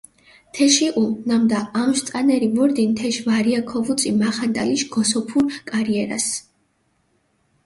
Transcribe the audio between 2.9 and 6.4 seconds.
თეშ ვარია ქოვუწი მახანტალიშ გოსოფურ კარიერას.